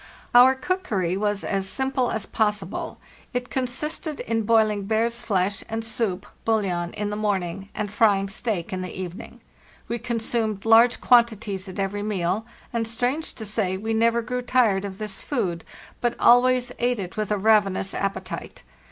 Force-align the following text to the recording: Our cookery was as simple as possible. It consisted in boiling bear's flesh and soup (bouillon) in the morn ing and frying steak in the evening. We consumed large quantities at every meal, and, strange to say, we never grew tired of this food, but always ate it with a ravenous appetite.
Our 0.33 0.55
cookery 0.55 1.15
was 1.15 1.43
as 1.43 1.69
simple 1.69 2.09
as 2.09 2.25
possible. 2.25 2.97
It 3.35 3.51
consisted 3.51 4.19
in 4.21 4.47
boiling 4.47 4.85
bear's 4.85 5.21
flesh 5.21 5.63
and 5.69 5.85
soup 5.85 6.25
(bouillon) 6.43 6.91
in 6.95 7.11
the 7.11 7.15
morn 7.15 7.43
ing 7.43 7.69
and 7.75 7.93
frying 7.93 8.27
steak 8.27 8.73
in 8.73 8.81
the 8.81 8.99
evening. 8.99 9.41
We 9.87 9.99
consumed 9.99 10.65
large 10.65 11.01
quantities 11.01 11.69
at 11.69 11.77
every 11.77 12.01
meal, 12.01 12.47
and, 12.73 12.87
strange 12.87 13.35
to 13.35 13.45
say, 13.45 13.77
we 13.77 13.93
never 13.93 14.23
grew 14.23 14.41
tired 14.41 14.85
of 14.85 14.97
this 14.97 15.21
food, 15.21 15.63
but 16.01 16.15
always 16.19 16.71
ate 16.79 16.97
it 16.97 17.15
with 17.15 17.29
a 17.29 17.37
ravenous 17.37 17.93
appetite. 17.93 18.63